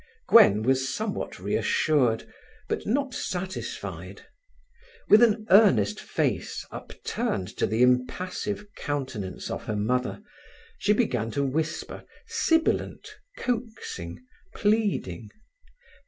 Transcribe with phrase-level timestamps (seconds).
[0.27, 2.27] Gwen was somewhat reassured,
[2.67, 4.23] but not satisfied.
[5.09, 10.23] With an earnest face upturned to the impassive countenance of her mother,
[10.79, 14.25] she began to whisper, sibilant, coaxing,
[14.55, 15.29] pleading.